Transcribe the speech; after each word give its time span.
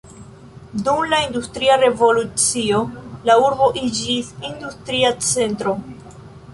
Dum 0.87 1.01
la 1.11 1.19
industria 1.25 1.75
revolucio 1.83 2.81
la 3.31 3.39
urbo 3.45 3.71
iĝis 3.85 4.35
industria 4.53 5.17
centro. 5.33 5.81